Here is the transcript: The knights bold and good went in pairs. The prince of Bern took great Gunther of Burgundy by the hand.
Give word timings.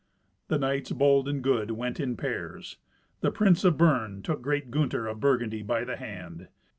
The 0.47 0.57
knights 0.57 0.91
bold 0.93 1.29
and 1.29 1.43
good 1.43 1.69
went 1.69 1.99
in 1.99 2.17
pairs. 2.17 2.77
The 3.19 3.29
prince 3.29 3.63
of 3.63 3.77
Bern 3.77 4.23
took 4.23 4.41
great 4.41 4.71
Gunther 4.71 5.05
of 5.05 5.19
Burgundy 5.19 5.61
by 5.61 5.83
the 5.83 5.95
hand. 5.97 6.47